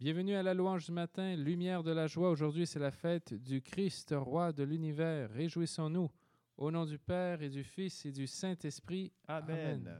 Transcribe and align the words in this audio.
Bienvenue 0.00 0.36
à 0.36 0.44
la 0.44 0.54
louange 0.54 0.86
du 0.86 0.92
matin, 0.92 1.34
lumière 1.34 1.82
de 1.82 1.90
la 1.90 2.06
joie. 2.06 2.30
Aujourd'hui, 2.30 2.68
c'est 2.68 2.78
la 2.78 2.92
fête 2.92 3.34
du 3.34 3.60
Christ, 3.60 4.14
roi 4.16 4.52
de 4.52 4.62
l'univers. 4.62 5.28
Réjouissons-nous. 5.28 6.08
Au 6.56 6.70
nom 6.70 6.86
du 6.86 7.00
Père 7.00 7.42
et 7.42 7.48
du 7.48 7.64
Fils 7.64 8.06
et 8.06 8.12
du 8.12 8.28
Saint-Esprit. 8.28 9.10
Amen. 9.26 9.92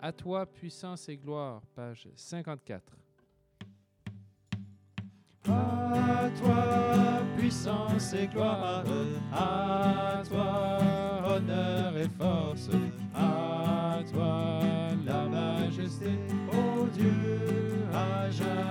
À 0.00 0.12
toi, 0.12 0.46
puissance 0.46 1.10
et 1.10 1.18
gloire, 1.18 1.60
page 1.74 2.08
54. 2.16 2.96
À 5.44 6.30
toi, 6.38 7.09
puissance 7.50 8.14
et 8.14 8.28
gloire, 8.28 8.84
à 9.32 10.22
toi, 10.28 10.78
honneur 11.26 11.96
et 11.96 12.08
force, 12.16 12.68
à 13.12 13.98
toi, 14.12 14.50
la 15.04 15.26
majesté, 15.26 16.10
ô 16.52 16.86
Dieu, 16.94 17.12
à 17.92 18.30
jamais. 18.30 18.69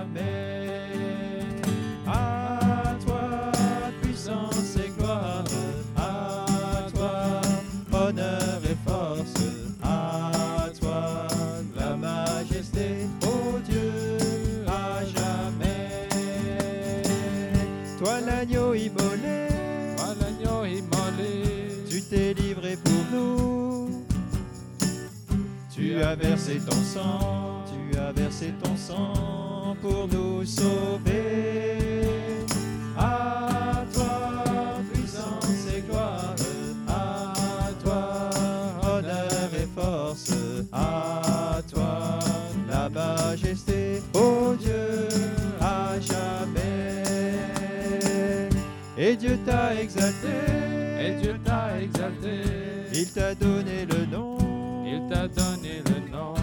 Il 53.00 53.10
t'a 53.10 53.34
donné 53.34 53.86
le 53.86 54.04
nom, 54.04 54.36
Il 54.84 55.08
t'a 55.08 55.26
donné 55.26 55.82
le 55.86 56.10
nom, 56.12 56.34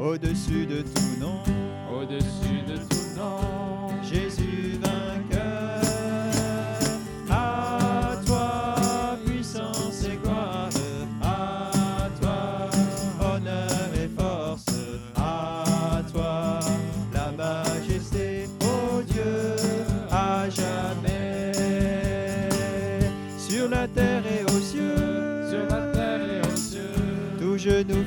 au-dessus 0.00 0.64
de 0.66 0.80
tout 0.80 1.20
nom, 1.20 1.42
au-dessus 1.92 2.62
de 2.66 2.76
tout 2.76 3.18
nom. 3.18 4.02
Jésus 4.02 4.45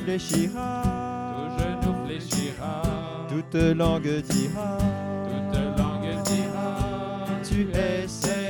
fléchira, 0.10 0.82
tout 1.36 1.64
genou 1.64 2.06
fléchira, 2.06 2.82
toute 3.30 3.76
langue 3.76 4.24
dira. 4.24 4.78
toute 5.30 5.78
langue 5.78 6.24
dira. 6.24 7.26
tu 7.44 7.70
es 7.78 8.08
Seigneur. 8.08 8.49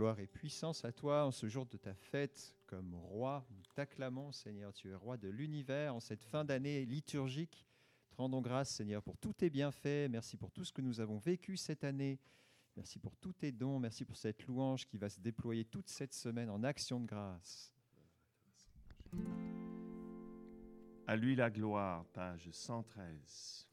Gloire 0.00 0.18
et 0.18 0.26
puissance 0.26 0.82
à 0.86 0.92
toi 0.92 1.26
en 1.26 1.30
ce 1.30 1.46
jour 1.46 1.66
de 1.66 1.76
ta 1.76 1.92
fête 1.92 2.56
comme 2.64 2.94
roi. 2.94 3.44
Nous 3.50 3.62
t'acclamons, 3.74 4.32
Seigneur, 4.32 4.72
tu 4.72 4.88
es 4.88 4.94
roi 4.94 5.18
de 5.18 5.28
l'univers 5.28 5.94
en 5.94 6.00
cette 6.00 6.24
fin 6.24 6.42
d'année 6.42 6.86
liturgique. 6.86 7.66
Te 8.08 8.16
rendons 8.16 8.40
grâce, 8.40 8.70
Seigneur, 8.70 9.02
pour 9.02 9.18
tous 9.18 9.34
tes 9.34 9.50
bienfaits. 9.50 10.08
Merci 10.08 10.38
pour 10.38 10.52
tout 10.52 10.64
ce 10.64 10.72
que 10.72 10.80
nous 10.80 11.00
avons 11.00 11.18
vécu 11.18 11.58
cette 11.58 11.84
année. 11.84 12.18
Merci 12.76 12.98
pour 12.98 13.14
tous 13.18 13.34
tes 13.34 13.52
dons. 13.52 13.78
Merci 13.78 14.06
pour 14.06 14.16
cette 14.16 14.46
louange 14.46 14.86
qui 14.86 14.96
va 14.96 15.10
se 15.10 15.20
déployer 15.20 15.66
toute 15.66 15.90
cette 15.90 16.14
semaine 16.14 16.48
en 16.48 16.64
action 16.64 16.98
de 16.98 17.06
grâce. 17.06 17.70
À 21.06 21.14
lui 21.14 21.36
la 21.36 21.50
gloire, 21.50 22.06
page 22.14 22.48
113. 22.50 23.69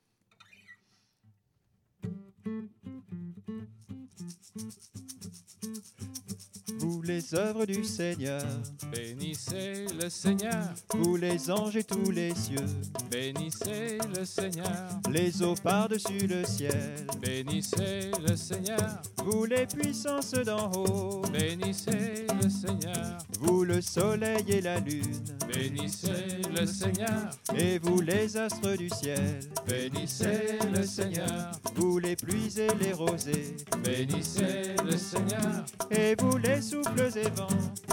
Vous 6.79 7.01
les 7.01 7.33
œuvres 7.35 7.65
du 7.65 7.83
Seigneur, 7.83 8.43
Bénissez 8.91 9.85
le 10.01 10.09
Seigneur, 10.09 10.73
vous 10.93 11.17
les 11.17 11.51
anges 11.51 11.75
et 11.75 11.83
tous 11.83 12.11
les 12.11 12.33
cieux, 12.33 12.65
bénissez 13.11 13.97
le 14.15 14.23
Seigneur, 14.23 14.87
les 15.11 15.41
eaux 15.43 15.55
par-dessus 15.61 16.27
le 16.27 16.45
ciel, 16.45 17.05
bénissez 17.21 18.11
le 18.27 18.35
Seigneur, 18.35 19.01
vous 19.25 19.45
les 19.45 19.65
puissances 19.65 20.31
d'en 20.31 20.71
haut, 20.71 21.21
bénissez 21.33 22.27
le 22.41 22.49
Seigneur, 22.49 23.17
vous 23.41 23.63
le 23.65 23.81
soleil 23.81 24.45
et 24.47 24.61
la 24.61 24.79
lune, 24.79 25.25
bénissez 25.53 26.41
le 26.57 26.65
Seigneur, 26.65 27.29
et 27.55 27.79
vous 27.79 27.99
les 27.99 28.37
astres 28.37 28.77
du 28.77 28.89
ciel, 28.89 29.39
bénissez 29.67 30.59
le 30.73 30.83
Seigneur, 30.83 31.51
vous 31.75 31.99
les 31.99 32.15
pluies 32.15 32.36
les 32.79 32.93
rosées, 32.93 33.55
bénissez 33.83 34.75
le 34.85 34.95
Seigneur, 34.95 35.65
et 35.91 36.15
vous 36.19 36.37
les 36.37 36.61
souffles 36.61 37.09
et 37.15 37.29
vents, 37.35 37.47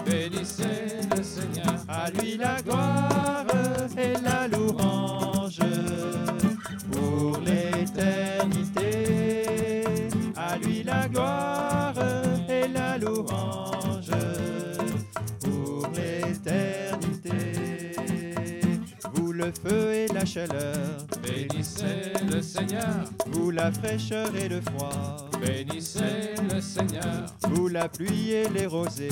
bénissez 0.04 1.00
le 1.16 1.22
Seigneur, 1.22 1.84
à 1.88 2.10
lui 2.10 2.36
la 2.36 2.60
gloire 2.62 3.46
et 3.96 4.14
la 4.22 4.48
louange 4.48 5.60
le 19.44 19.52
feu 19.52 19.92
et 19.92 20.06
la 20.08 20.24
chaleur, 20.24 20.76
bénissez 21.22 22.12
le 22.30 22.40
Seigneur, 22.40 23.04
vous 23.26 23.50
la 23.50 23.70
fraîcheur 23.70 24.34
et 24.34 24.48
le 24.48 24.60
froid, 24.60 25.28
bénissez 25.40 26.33
le 26.54 26.60
Seigneur, 26.60 27.26
vous 27.50 27.68
la 27.68 27.88
pluie 27.88 28.30
et 28.30 28.48
les 28.48 28.66
rosées, 28.66 29.08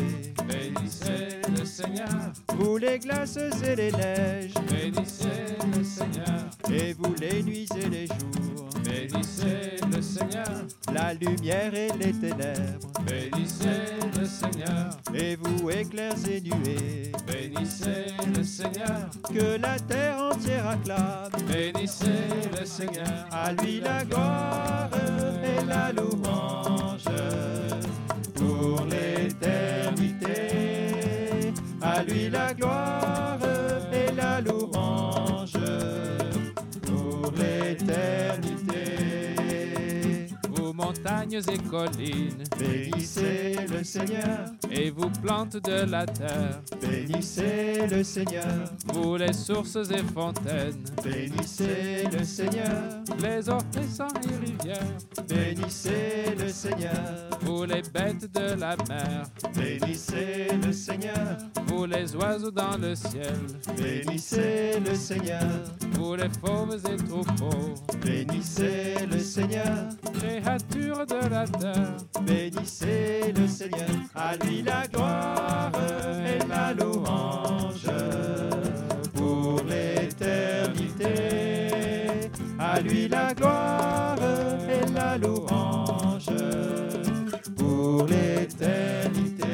bénissez 0.47 1.41
le 1.59 1.65
Seigneur, 1.65 2.33
vous 2.57 2.77
les 2.77 2.99
glaces 3.01 3.37
et 3.37 3.75
les 3.75 3.91
neiges, 3.91 4.55
bénissez 4.71 5.57
le 5.77 5.83
Seigneur, 5.83 6.45
et 6.71 6.93
vous 6.93 7.15
les 7.21 7.43
nuits 7.43 7.69
et 7.77 7.89
les 7.89 8.07
jours, 8.07 8.69
bénissez 8.85 9.77
le 9.93 10.01
Seigneur, 10.01 10.67
la 10.93 11.15
lumière 11.15 11.75
et 11.75 11.89
les 11.99 12.13
ténèbres, 12.13 12.93
bénissez 13.05 13.91
le 14.17 14.25
Seigneur, 14.25 14.97
et 15.13 15.37
vous 15.37 15.71
éclairs 15.71 16.15
et 16.31 16.41
nuées, 16.41 17.13
bénissez 17.27 18.15
le 18.37 18.45
Seigneur, 18.45 19.11
que 19.35 19.61
la 19.61 19.79
terre 19.81 20.19
entière 20.19 20.69
acclame, 20.69 21.31
bénissez 21.49 22.07
le 22.59 22.65
Seigneur, 22.65 23.27
à 23.33 23.53
lui 23.53 23.81
la 23.81 24.05
gloire 24.05 24.91
et 25.43 25.65
la 25.67 25.93
louange 25.93 27.32
pour 28.35 28.87
l'éternité. 28.87 30.33
À 31.81 32.03
lui 32.03 32.31
la 32.31 32.55
gloire 32.55 33.39
et 33.93 34.13
la 34.15 34.41
louange 34.41 35.59
pour 36.83 37.33
l'éternité. 37.37 38.22
Montagnes 41.03 41.41
et 41.49 41.59
collines, 41.69 42.45
Bénissez 42.59 43.57
le 43.71 43.83
Seigneur, 43.83 44.47
et 44.71 44.91
vous 44.91 45.11
plantes 45.23 45.57
de 45.57 45.91
la 45.91 46.07
terre, 46.07 46.61
bénissez 46.81 47.87
le 47.91 48.05
Seigneur, 48.05 48.65
vous 48.93 49.17
les 49.17 49.33
sources 49.33 49.77
et 49.91 50.03
fontaines, 50.15 50.85
bénissez 51.03 52.05
le 52.13 52.25
Seigneur, 52.25 53.03
les 53.21 53.49
océans 53.49 54.09
et 54.25 54.47
rivières, 54.47 54.97
bénissez 55.29 56.35
le 56.39 56.49
Seigneur, 56.49 57.31
vous 57.41 57.65
les 57.65 57.83
bêtes 57.83 58.33
de 58.33 58.61
la 58.61 58.77
mer, 58.89 59.25
bénissez 59.55 60.49
le 60.65 60.73
Seigneur, 60.73 61.39
vous 61.67 61.87
les 61.87 62.15
oiseaux 62.17 62.51
dans 62.51 62.77
le 62.77 62.95
ciel, 62.95 63.37
bénissez 63.77 64.79
le 64.87 64.95
Seigneur, 64.95 65.43
vous 65.93 66.15
les 66.15 66.31
fauves 66.41 66.81
et 66.93 66.97
troupeaux, 66.97 67.75
bénissez 68.05 68.92
le 68.92 68.92
Seigneur, 69.35 69.89
créatures 70.13 71.07
de 71.07 71.27
la 71.31 71.49
terre, 71.49 71.97
bénissez 72.21 73.33
le 73.35 73.49
Seigneur, 73.49 73.89
à 74.15 74.37
lui 74.37 74.61
la 74.61 74.87
gloire 74.87 75.73
et 76.27 76.39
la 76.47 76.75
louange 76.75 77.89
pour 79.15 79.63
l'éternité, 79.65 81.15
à 82.59 82.79
lui 82.83 83.09
la 83.09 83.33
gloire 83.33 84.19
et 84.69 84.85
la 84.93 85.17
louange 85.17 86.27
pour 87.57 88.05
l'éternité. 88.05 89.47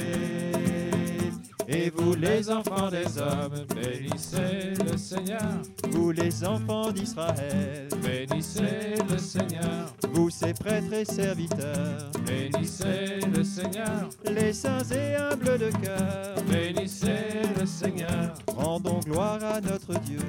Et 1.69 1.91
vous 1.91 2.17
les 2.17 2.51
enfants 2.51 2.68
des 2.87 3.19
hommes, 3.19 3.67
bénissez 3.75 4.73
le 4.91 4.97
Seigneur, 4.97 5.63
vous 5.91 6.13
les 6.13 6.45
enfants 6.45 6.93
d'Israël, 6.93 7.89
bénissez 8.03 8.95
le 9.11 9.19
Seigneur, 9.19 9.93
vous 10.13 10.31
ses 10.31 10.55
prêtres 10.55 10.93
et 10.93 11.05
serviteurs, 11.05 12.11
bénissez 12.25 13.19
le 13.35 13.43
Seigneur, 13.43 14.09
les 14.25 14.53
saints 14.53 14.85
et 14.93 15.17
humbles 15.17 15.59
de 15.59 15.71
cœur, 15.83 16.35
bénissez 16.49 17.43
le 17.59 17.67
Seigneur, 17.67 18.35
rendons 18.57 19.01
gloire 19.01 19.43
à 19.45 19.61
notre 19.61 19.99
Dieu, 20.01 20.21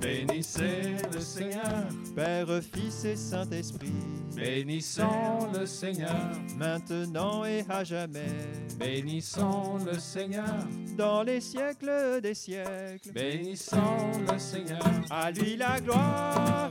bénissez 0.00 0.96
le 1.12 1.20
Seigneur, 1.20 1.84
Père, 2.16 2.48
Fils 2.74 3.04
et 3.04 3.16
Saint-Esprit, 3.16 3.92
bénissons 4.34 5.50
le 5.58 5.66
Seigneur, 5.66 6.32
maintenant 6.56 7.44
et 7.44 7.64
à 7.68 7.84
jamais, 7.84 8.34
bénissons 8.78 9.78
le 9.84 9.98
Seigneur, 9.98 10.66
dans 10.96 11.22
les 11.22 11.40
siècles 11.40 11.97
des 12.22 12.34
siècles. 12.34 13.12
bénissons 13.12 13.76
le 14.30 14.38
Seigneur, 14.38 14.78
À 15.10 15.30
lui 15.30 15.56
la 15.56 15.80
gloire 15.80 16.70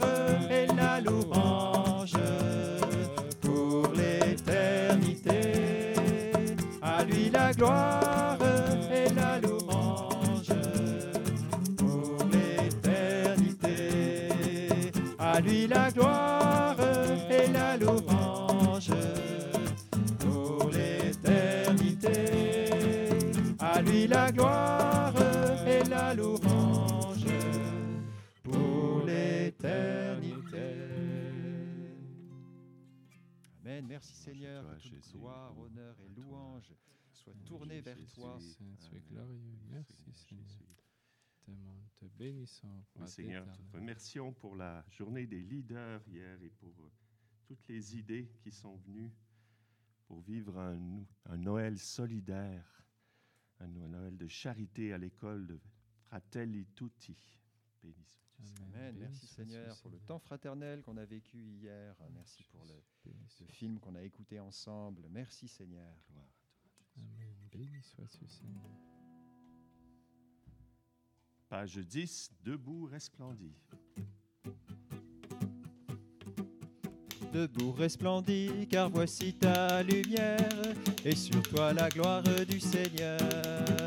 et 0.50 0.68
la 0.76 1.00
louange 1.02 2.14
pour 3.42 3.92
l'éternité. 3.94 5.94
À 6.82 7.04
lui 7.04 7.30
la 7.30 7.52
gloire 7.54 8.38
et 8.92 9.10
la 9.14 9.40
louange 9.40 10.54
pour 11.78 12.18
l'éternité. 12.32 14.30
À 15.20 15.40
lui 15.40 15.68
la 15.68 15.92
gloire 15.92 16.76
et 17.30 17.48
la 17.52 17.78
louange 17.78 18.92
pour 20.20 20.70
l'éternité. 20.70 22.10
À 23.60 23.82
lui 23.82 24.08
la 24.08 24.32
gloire 24.32 25.14
louange 26.14 27.26
pour 28.44 29.04
l'éternité. 29.06 30.74
Amen. 33.62 33.86
Merci 33.88 34.14
Seigneur. 34.16 34.64
Que 34.64 34.74
toute 34.82 34.92
Jésus. 34.92 35.18
gloire, 35.18 35.58
honneur 35.58 35.96
et 36.02 36.10
louange 36.10 36.74
soient 37.12 37.34
tournés 37.46 37.82
vers 37.82 37.98
toi. 38.16 38.38
Saint, 38.40 38.64
tu 38.90 38.96
es 38.96 39.02
glorieux, 39.02 39.58
merci 39.70 40.12
Seigneur, 40.14 40.46
tellement 41.46 41.84
te 41.96 42.06
bénissons. 42.06 42.84
Oui, 42.96 43.08
Seigneur, 43.08 43.46
te 43.52 43.62
remercions 43.78 44.34
pour 44.34 44.56
la 44.56 44.86
journée 44.90 45.26
des 45.28 45.42
leaders 45.42 46.02
hier 46.08 46.42
et 46.42 46.50
pour 46.50 46.74
euh, 46.82 46.92
toutes 47.46 47.68
les 47.68 47.98
idées 47.98 48.30
qui 48.42 48.52
sont 48.52 48.76
venues 48.78 49.12
pour 50.06 50.22
vivre 50.22 50.58
un, 50.58 51.04
un 51.26 51.38
Noël 51.38 51.78
solidaire, 51.78 52.84
un 53.60 53.68
No- 53.68 53.88
Noël 53.88 54.16
de 54.18 54.28
charité 54.28 54.94
à 54.94 54.98
l'école 54.98 55.48
de 55.48 55.60
Fratelli 56.08 56.66
Tutti. 56.74 57.16
Amen. 58.62 58.96
Merci 58.98 59.28
Seigneur 59.28 59.76
pour 59.82 59.92
le 59.92 60.00
temps 60.00 60.20
fraternel 60.20 60.82
qu'on 60.82 60.96
a 60.98 61.06
vécu 61.06 61.38
hier. 61.38 61.96
Merci 62.14 62.44
pour 62.44 62.64
le, 62.66 62.82
film 63.50 63.80
qu'on 63.80 63.96
a 63.96 64.04
écouté 64.04 64.40
ensemble. 64.40 65.08
Merci 65.10 65.48
Seigneur. 65.48 65.94
Gloire 66.10 66.24
à 66.24 66.32
toi. 66.32 67.04
Amen. 67.04 67.36
Béni 67.52 67.84
sois-tu, 67.84 68.28
Seigneur. 68.28 68.64
Page 71.50 71.78
10, 71.78 72.32
Debout 72.44 72.86
resplendit. 72.86 73.56
Debout 77.34 77.74
resplendis, 77.74 78.68
car 78.70 78.90
voici 78.90 79.34
ta 79.34 79.84
lumière, 79.84 80.50
et 81.04 81.16
sur 81.16 81.42
toi 81.44 81.74
la 81.74 81.90
gloire 81.90 82.24
du 82.24 82.60
Seigneur. 82.60 83.87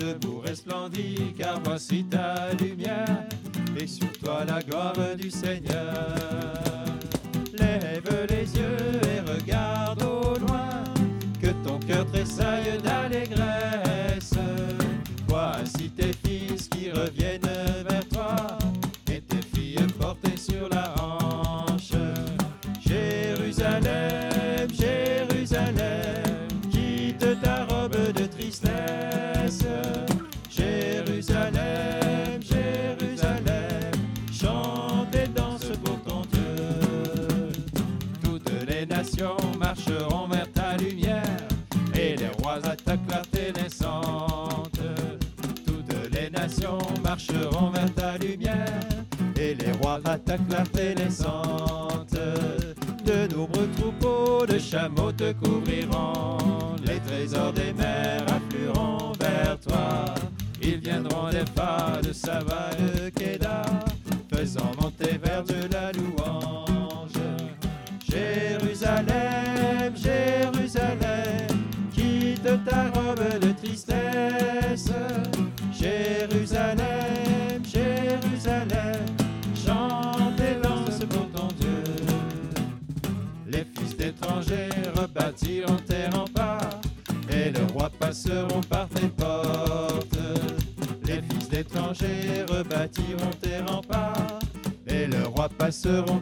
Debout 0.00 0.40
resplendis, 0.46 1.34
car 1.36 1.60
voici 1.62 2.04
ta 2.04 2.54
lumière, 2.58 3.28
et 3.78 3.86
sur 3.86 4.10
toi 4.12 4.46
la 4.46 4.62
gloire 4.62 4.94
du 5.14 5.30
Seigneur. 5.30 5.94
Lève 7.52 8.26
les 8.30 8.46
yeux 8.58 9.00
et 9.14 9.20
regarde 9.30 10.02
au 10.02 10.38
loin, 10.38 10.82
que 11.42 11.50
ton 11.68 11.78
cœur 11.80 12.06
tressaille 12.06 12.78
d'allégresse. 12.82 14.32
Voici 15.28 15.90
tes 15.90 16.14
fils 16.24 16.66
qui 16.68 16.90
reviennent 16.90 17.39
nations 39.20 39.58
marcheront 39.58 40.26
vers 40.28 40.50
ta 40.52 40.76
lumière, 40.78 41.36
et 41.94 42.16
les 42.16 42.28
rois 42.38 42.58
à 42.64 42.74
ta 42.74 42.96
clarté 42.96 43.52
naissante. 43.52 44.80
Toutes 45.66 46.12
les 46.12 46.30
nations 46.30 46.78
marcheront 47.02 47.70
vers 47.70 47.92
ta 47.94 48.16
lumière, 48.16 48.80
et 49.36 49.54
les 49.54 49.72
rois 49.72 50.00
à 50.04 50.18
ta 50.18 50.38
clarté 50.38 50.94
naissante. 50.94 52.16
De 53.04 53.34
nombreux 53.34 53.68
troupeaux 53.76 54.46
de 54.46 54.58
chameaux 54.58 55.12
te 55.12 55.32
couvriront, 55.32 56.09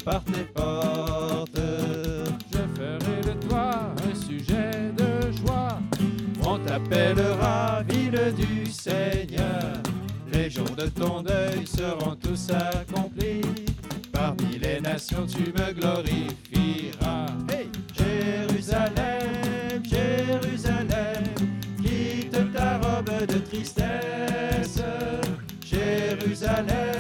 par 0.05 0.23
tes 0.25 0.45
portes. 0.55 1.61
Je 2.53 2.59
ferai 2.77 3.21
de 3.23 3.47
toi 3.47 3.93
un 4.09 4.15
sujet 4.15 4.93
de 4.97 5.33
joie. 5.33 5.79
On 6.45 6.59
t'appellera 6.59 7.83
ville 7.89 8.35
du 8.35 8.67
Seigneur. 8.67 9.83
Les 10.33 10.51
jours 10.51 10.75
de 10.77 10.87
ton 10.87 11.23
deuil 11.23 11.67
seront 11.67 12.17
tous 12.17 12.51
accomplis. 12.51 13.43
Parmi 14.13 14.59
les 14.59 14.81
nations, 14.81 15.27
tu 15.27 15.53
me 15.53 15.73
glorifieras. 15.73 17.27
Jérusalem, 17.97 19.83
Jérusalem, 19.85 21.25
quitte 21.83 22.53
ta 22.53 22.79
robe 22.79 23.27
de 23.27 23.39
tristesse. 23.39 24.83
Jérusalem, 25.65 26.98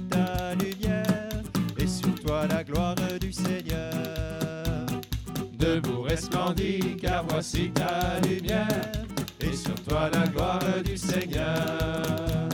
ta 0.00 0.54
lumière, 0.54 1.42
et 1.78 1.86
sur 1.86 2.14
toi 2.16 2.46
la 2.48 2.64
gloire 2.64 2.96
du 3.20 3.32
Seigneur. 3.32 4.86
Debout 5.58 6.02
resplendis, 6.02 6.96
car 7.00 7.24
voici 7.28 7.70
ta 7.70 8.20
lumière, 8.26 8.92
et 9.40 9.54
sur 9.54 9.74
toi 9.82 10.10
la 10.12 10.26
gloire 10.26 10.60
du 10.84 10.96
Seigneur. 10.96 12.48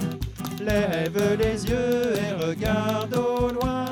Lève 0.61 1.39
les 1.39 1.65
yeux 1.65 2.15
et 2.17 2.45
regarde 2.45 3.15
au 3.17 3.51
loin. 3.53 3.87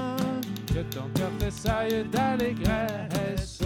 Que 0.66 0.82
ton 0.94 1.08
cœur 1.14 1.30
tressaille 1.38 2.04
d'allégresse. 2.12 3.60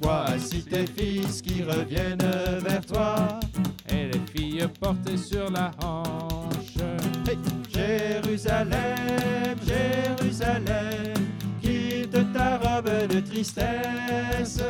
Voici 0.00 0.62
tes 0.62 0.86
fils 0.86 1.42
qui 1.42 1.62
reviennent 1.62 2.18
vers 2.60 2.84
toi. 2.86 3.40
Et 3.88 4.10
les 4.12 4.20
filles 4.32 4.68
portées 4.80 5.16
sur 5.16 5.50
la 5.50 5.70
hanche. 5.82 6.78
Jérusalem, 7.82 9.56
Jérusalem, 9.66 11.14
quitte 11.60 12.24
ta 12.32 12.56
robe 12.56 13.08
de 13.08 13.20
tristesse. 13.22 14.62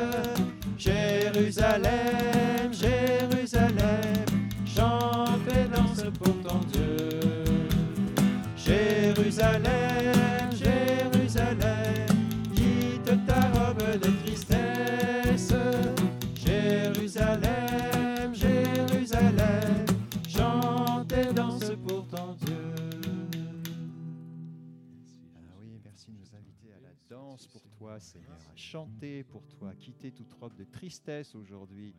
Jérusalem, 0.78 2.72
Jérusalem, 2.72 4.24
chante 4.64 5.48
et 5.48 5.68
danse 5.68 6.10
pour 6.18 6.34
ton 6.42 6.60
Dieu. 6.72 7.20
Jérusalem, 8.56 9.62
Jérusalem, 10.52 11.11
Seigneur, 28.02 28.36
à 28.50 28.56
chanter 28.56 29.22
pour 29.22 29.46
toi, 29.46 29.74
quitter 29.76 30.10
toute 30.10 30.32
robe 30.32 30.56
de 30.56 30.64
tristesse 30.64 31.34
aujourd'hui, 31.36 31.94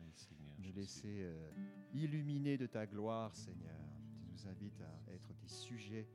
nous 0.58 0.72
laisser 0.72 1.22
euh, 1.22 1.50
illuminer 1.94 2.58
de 2.58 2.66
ta 2.66 2.86
gloire, 2.86 3.34
Seigneur. 3.34 3.80
Tu 4.18 4.26
nous 4.30 4.46
invites 4.46 4.80
à 4.82 5.12
être 5.12 5.32
des 5.34 5.48
sujets 5.48 6.06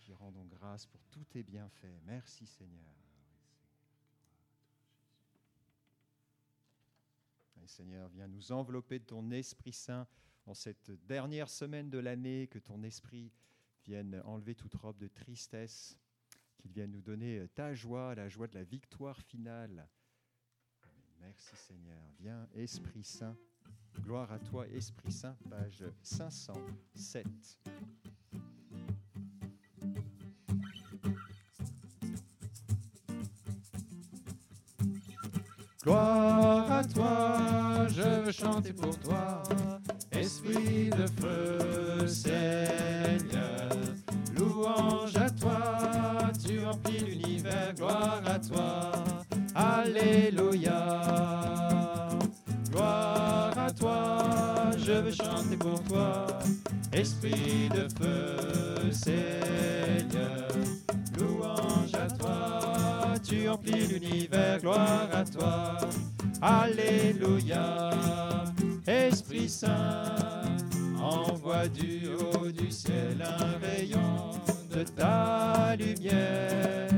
qui 0.00 0.12
rendons 0.12 0.44
grâce 0.44 0.86
pour 0.86 1.02
tous 1.10 1.24
tes 1.24 1.42
bienfaits. 1.42 2.00
Merci, 2.04 2.46
Seigneur. 2.46 2.94
Et 7.62 7.66
Seigneur, 7.66 8.08
viens 8.08 8.28
nous 8.28 8.52
envelopper 8.52 8.98
de 8.98 9.04
ton 9.04 9.30
Esprit 9.30 9.72
Saint 9.72 10.06
en 10.46 10.54
cette 10.54 10.90
dernière 11.06 11.48
semaine 11.48 11.88
de 11.88 11.98
l'année, 11.98 12.48
que 12.48 12.58
ton 12.58 12.82
Esprit 12.82 13.32
vienne 13.84 14.20
enlever 14.24 14.54
toute 14.54 14.74
robe 14.74 14.98
de 14.98 15.08
tristesse, 15.08 15.98
qu'il 16.62 16.72
vienne 16.72 16.92
nous 16.92 17.02
donner 17.02 17.40
euh, 17.40 17.48
ta 17.48 17.74
joie, 17.74 18.14
la 18.14 18.28
joie 18.28 18.46
de 18.46 18.54
la 18.54 18.62
victoire 18.62 19.20
finale. 19.20 19.88
Merci 21.20 21.56
Seigneur. 21.56 22.02
Viens, 22.20 22.48
Esprit 22.54 23.02
Saint. 23.02 23.36
Gloire 24.00 24.32
à 24.32 24.38
toi, 24.38 24.66
Esprit 24.68 25.12
Saint, 25.12 25.36
page 25.50 25.84
507. 26.02 27.26
Gloire 35.82 36.70
à 36.70 36.84
toi, 36.84 37.88
je 37.88 38.24
veux 38.24 38.32
chanter 38.32 38.72
pour 38.72 38.96
toi. 39.00 39.42
Esprit 40.12 40.90
de 40.90 41.06
feu, 41.20 42.06
Seigneur. 42.06 43.68
Louange 44.36 45.16
à 45.16 45.30
toi, 45.30 46.31
tu 46.52 46.64
remplis 46.64 46.98
l'univers. 46.98 47.74
Gloire 47.76 48.22
à 48.26 48.38
toi, 48.38 48.92
Alléluia. 49.54 51.02
Gloire 52.70 53.58
à 53.58 53.70
toi, 53.70 54.70
je 54.78 54.92
veux 54.92 55.12
chanter 55.12 55.56
pour 55.58 55.82
toi. 55.84 56.26
Esprit 56.92 57.68
de 57.70 57.88
feu, 57.98 58.90
Seigneur. 58.90 60.48
Louange 61.18 61.94
à 61.94 62.08
toi, 62.08 63.14
tu 63.22 63.48
remplis 63.48 63.86
l'univers, 63.86 64.58
gloire 64.60 65.08
à 65.12 65.24
toi. 65.24 65.78
Alléluia, 66.40 67.90
Esprit 68.86 69.48
Saint, 69.48 70.16
envoie 71.00 71.68
du 71.68 72.08
haut 72.08 72.50
du 72.50 72.70
ciel 72.70 73.22
un 73.22 73.58
rayon 73.58 74.31
de 74.74 74.82
ta 74.84 75.76
lumière. 75.76 76.88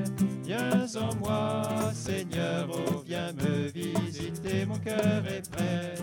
Viens 0.44 0.86
en 0.96 1.14
moi, 1.16 1.90
Seigneur, 1.92 2.68
oh 2.70 3.02
viens 3.06 3.32
me 3.32 3.68
visiter, 3.68 4.64
mon 4.66 4.78
cœur 4.78 5.22
est 5.26 5.50
prêt, 5.50 5.94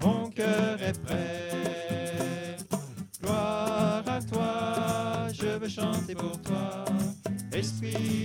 mon 0.00 0.30
cœur 0.30 0.82
est 0.82 0.98
prêt. 1.02 2.56
Gloire 3.22 4.04
à 4.06 4.20
toi, 4.22 5.28
je 5.32 5.58
veux 5.58 5.68
chanter 5.68 6.14
pour 6.14 6.40
toi. 6.42 6.84
Esprit 7.52 8.21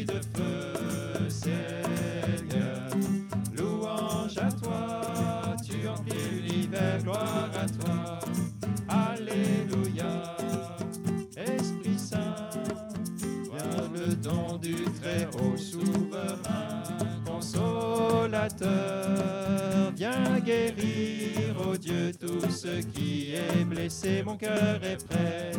mon 24.38 24.48
cœur 24.48 24.84
est 24.84 25.08
prêt, 25.08 25.52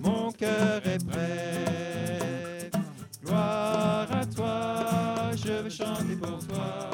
mon 0.00 0.30
cœur 0.30 0.86
est 0.86 1.04
prêt. 1.04 2.70
Gloire 3.24 4.06
à 4.12 4.24
toi, 4.26 5.30
je 5.34 5.52
veux 5.64 5.70
chanter 5.70 6.14
pour 6.14 6.38
toi, 6.46 6.90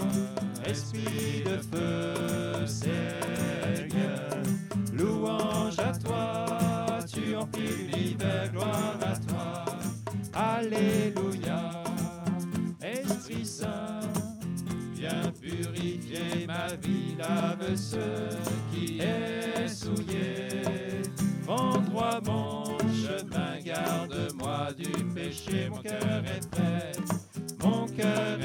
Esprit 0.65 1.45
de 1.45 1.59
feu, 1.59 2.67
Seigneur. 2.67 4.31
Louange 4.95 5.79
à 5.79 5.93
toi, 5.99 6.99
tu 7.13 7.37
remplis 7.37 7.89
l'univers, 7.93 8.51
gloire 8.51 8.99
à 9.03 9.15
toi. 9.29 9.65
Alléluia, 10.33 11.85
Esprit 12.81 13.45
Saint, 13.45 14.01
viens 14.95 15.31
purifier 15.39 16.47
ma 16.47 16.69
vie, 16.77 17.17
lave 17.19 17.77
ce 17.77 17.99
qui 18.73 19.01
est 19.01 19.69
souillé. 19.69 20.88
Rends 21.49 21.81
droit 21.81 22.21
mon 22.27 22.79
chemin, 22.93 23.59
garde-moi 23.65 24.69
du 24.77 24.91
péché, 25.15 25.71
mon 25.71 25.79
cœur 25.79 26.23
est 26.27 26.51
prêt, 26.51 26.93
mon 27.65 27.87
cœur 27.87 28.38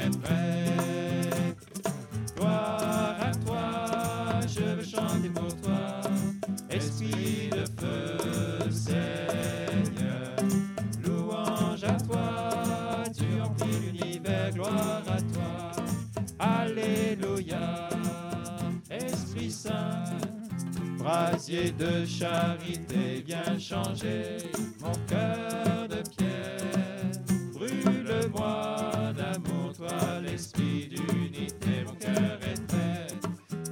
De 21.54 22.04
charité, 22.04 23.22
viens 23.24 23.56
changer 23.60 24.38
mon 24.80 24.90
cœur 25.06 25.86
de 25.88 26.02
pierre. 26.10 27.12
Brûle-moi 27.52 29.12
d'amour, 29.16 29.72
toi 29.76 30.20
l'esprit 30.20 30.88
d'unité. 30.88 31.84
Mon 31.86 31.94
cœur 31.94 32.40
est 32.42 32.66
prêt, 32.66 33.06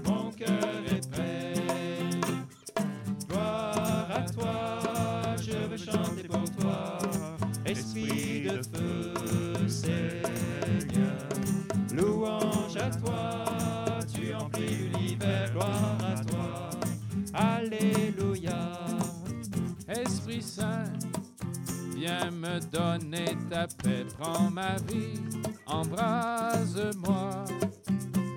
mon 0.07 0.31
cœur 0.31 0.81
est 0.93 1.11
prêt. 1.11 1.55
Gloire 3.29 4.09
à 4.15 4.31
toi, 4.31 5.37
je 5.39 5.67
veux 5.69 5.77
chanter 5.77 6.29
viens 22.03 22.31
me 22.33 22.59
donner 22.59 23.37
ta 23.49 23.67
paix, 23.83 24.05
prends 24.19 24.51
ma 24.51 24.75
vie, 24.89 25.21
embrase-moi. 25.67 27.45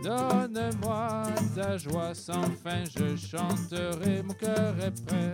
Donne-moi 0.03 1.23
ta 1.55 1.75
joie 1.77 2.13
sans 2.13 2.43
fin, 2.63 2.83
je 2.95 3.15
chanterai, 3.15 4.21
mon 4.21 4.33
cœur 4.35 4.75
est 4.79 5.05
prêt, 5.05 5.33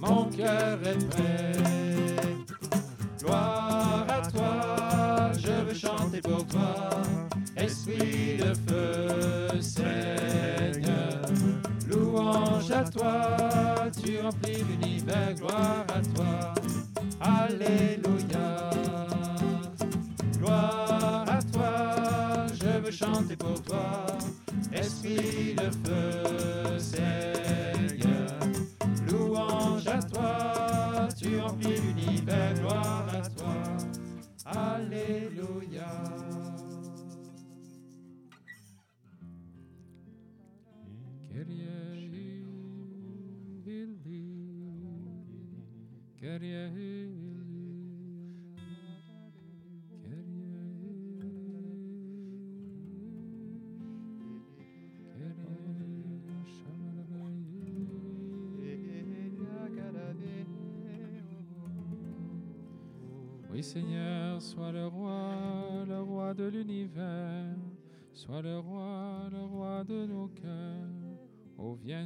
mon 0.00 0.24
cœur 0.24 0.78
est 0.84 1.08
prêt. 1.08 1.52
Gloire 3.20 4.06
à 4.06 4.30
toi, 4.30 5.32
je 5.38 5.52
veux 5.66 5.74
chanter 5.74 6.20
pour 6.20 6.46
toi. 6.46 6.90
Esprit 7.56 8.36
de 8.36 8.52
feu, 8.68 9.60
Seigneur. 9.62 11.22
Louange 11.88 12.70
à 12.70 12.84
toi, 12.84 13.90
tu 14.02 14.20
remplis 14.20 14.62
l'univers. 14.62 15.34
Gloire. 15.36 15.85
Alléluia. 17.66 18.70
Gloire 20.38 21.24
à 21.28 21.42
toi, 21.52 22.46
je 22.54 22.78
veux 22.78 22.90
chanter 22.92 23.36
pour 23.36 23.60
toi. 23.62 24.06
Esprit 24.72 25.54
de 25.56 25.70
feu, 25.84 26.78
Seigneur. 26.78 28.38
Louange 29.10 29.86
à 29.88 29.98
toi, 29.98 31.08
tu 31.18 31.40
remplis 31.40 31.80
l'univers. 31.80 32.54
Gloire 32.54 33.08
à 33.12 33.28
toi. 33.30 33.56
Alléluia. 34.44 35.86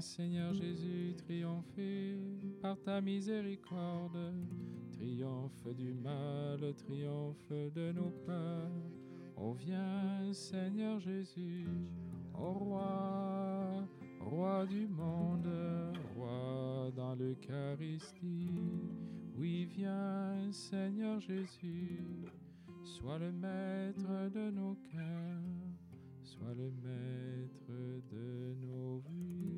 Seigneur 0.00 0.54
Jésus, 0.54 1.14
triompher 1.16 2.16
par 2.62 2.80
ta 2.80 3.02
miséricorde, 3.02 4.33
triomphe 4.92 5.76
du 5.76 5.92
mal, 5.92 6.59
triomphe 6.75 7.52
de 7.75 7.92
nos 7.92 8.11
peurs. 8.25 8.71
Oh 9.37 9.52
viens 9.52 10.33
Seigneur 10.33 10.99
Jésus, 11.00 11.66
ô 12.35 12.52
roi, 12.52 13.87
roi 14.21 14.66
du 14.66 14.87
monde, 14.88 15.49
roi 16.14 16.90
dans 16.97 17.14
l'Eucharistie. 17.14 18.49
Oui, 19.37 19.66
viens, 19.66 20.50
Seigneur 20.50 21.21
Jésus, 21.21 22.25
sois 22.85 23.19
le 23.19 23.33
maître 23.33 24.30
de 24.35 24.50
nos 24.50 24.76
cœurs, 24.90 25.75
sois 26.23 26.54
le 26.54 26.71
maître 26.71 27.73
de 28.11 28.54
nos 28.66 28.99
vies. 29.00 29.50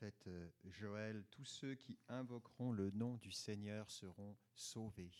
Prophète 0.00 0.28
euh, 0.28 0.48
Joël, 0.70 1.26
tous 1.30 1.44
ceux 1.44 1.74
qui 1.74 1.98
invoqueront 2.08 2.72
le 2.72 2.90
nom 2.92 3.18
du 3.18 3.30
Seigneur 3.30 3.90
seront 3.90 4.34
sauvés. 4.54 5.12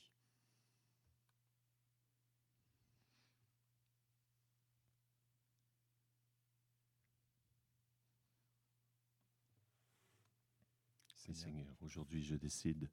Seigneur, 11.34 11.76
aujourd'hui 11.82 12.24
je 12.24 12.36
décide 12.36 12.88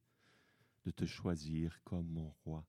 de 0.84 0.91
te 0.91 1.06
choisir 1.06 1.82
comme 1.86 2.08
mon 2.08 2.36
roi. 2.43 2.67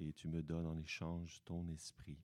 Et 0.00 0.12
tu 0.12 0.26
me 0.26 0.42
donnes 0.42 0.66
en 0.66 0.76
échange 0.76 1.40
ton 1.44 1.68
esprit 1.68 2.18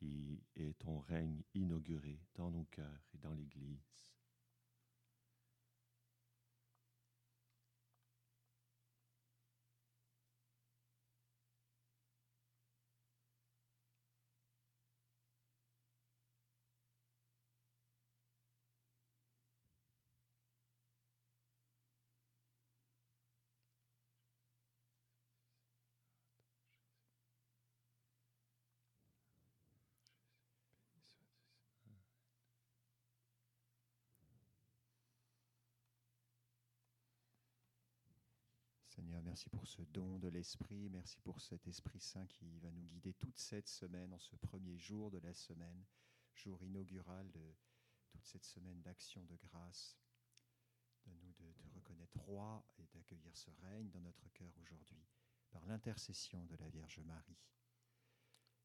qui 0.00 0.42
est 0.56 0.78
ton 0.78 0.98
règne 0.98 1.42
inauguré 1.52 2.18
dans 2.34 2.50
nos 2.50 2.64
cœurs 2.70 3.06
et 3.12 3.18
dans 3.18 3.34
l'Église. 3.34 4.14
Seigneur, 39.00 39.22
merci 39.22 39.48
pour 39.48 39.66
ce 39.66 39.80
don 39.94 40.18
de 40.18 40.28
l'Esprit, 40.28 40.90
merci 40.90 41.18
pour 41.20 41.40
cet 41.40 41.66
Esprit 41.66 42.00
Saint 42.00 42.26
qui 42.26 42.58
va 42.58 42.70
nous 42.70 42.82
guider 42.82 43.14
toute 43.14 43.38
cette 43.38 43.66
semaine, 43.66 44.12
en 44.12 44.18
ce 44.18 44.36
premier 44.36 44.76
jour 44.76 45.10
de 45.10 45.16
la 45.20 45.32
semaine, 45.32 45.86
jour 46.34 46.62
inaugural 46.62 47.30
de 47.30 47.54
toute 48.10 48.26
cette 48.26 48.44
semaine 48.44 48.82
d'action 48.82 49.24
de 49.24 49.36
grâce. 49.36 49.96
Donne-nous 51.06 51.32
de 51.32 51.50
te 51.54 51.66
reconnaître 51.74 52.18
roi 52.18 52.62
et 52.78 52.86
d'accueillir 52.92 53.34
ce 53.34 53.50
règne 53.62 53.88
dans 53.88 54.02
notre 54.02 54.28
cœur 54.34 54.52
aujourd'hui, 54.58 55.02
par 55.50 55.64
l'intercession 55.64 56.44
de 56.44 56.56
la 56.56 56.68
Vierge 56.68 57.00
Marie. 57.06 57.40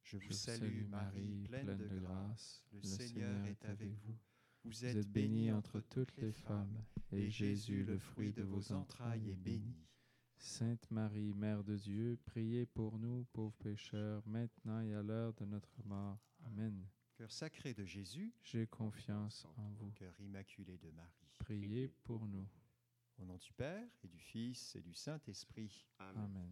Je 0.04 0.18
vous 0.18 0.34
salue 0.34 0.86
Marie, 0.90 1.48
pleine 1.48 1.78
de 1.78 2.00
grâce, 2.00 2.62
le 2.74 2.84
Seigneur 2.84 3.46
est 3.46 3.64
avec 3.64 3.94
vous. 4.02 4.18
Vous 4.66 4.84
êtes 4.84 5.10
bénie 5.10 5.54
entre 5.54 5.80
toutes 5.80 6.18
les 6.18 6.34
femmes, 6.34 6.84
et 7.14 7.30
Jésus, 7.30 7.86
le 7.86 7.98
fruit 7.98 8.34
de 8.34 8.44
vos 8.44 8.74
entrailles, 8.74 9.30
est 9.30 9.38
béni. 9.38 9.78
Sainte 10.38 10.90
Marie, 10.92 11.34
Mère 11.34 11.64
de 11.64 11.76
Dieu, 11.76 12.18
priez 12.26 12.66
pour 12.66 12.98
nous, 13.00 13.26
pauvres 13.34 13.56
pécheurs, 13.58 14.22
maintenant 14.28 14.82
et 14.82 14.94
à 14.94 15.02
l'heure 15.02 15.34
de 15.34 15.46
notre 15.46 15.84
mort. 15.86 16.20
Amen. 16.46 16.86
Cœur 17.16 17.32
sacré 17.32 17.74
de 17.74 17.86
Jésus, 17.86 18.34
J'ai 18.44 18.68
confiance 18.68 19.46
en 19.58 19.70
vous. 19.72 19.92
cœur 19.92 20.14
immaculé 20.20 20.78
de 20.78 20.90
Marie. 20.92 21.32
Priez 21.40 21.88
pour 22.04 22.28
nous. 22.28 22.48
Au 23.18 23.26
nom 23.26 23.38
du 23.38 23.54
Père 23.54 23.88
et 24.04 24.08
du 24.08 24.20
Fils 24.20 24.76
et 24.76 24.82
du 24.82 24.94
Saint-Esprit. 24.94 25.88
Amen. 26.00 26.52